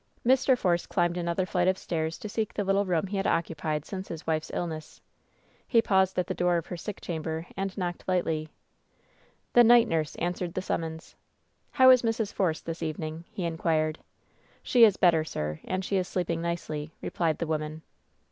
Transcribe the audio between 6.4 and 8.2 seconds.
of her sick chamber and knocked